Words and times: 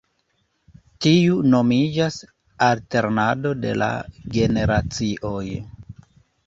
Tiu 1.05 1.35
nomiĝas 1.55 2.17
alternado 2.69 3.55
de 3.67 3.75
la 3.83 3.93
generacioj. 4.39 5.49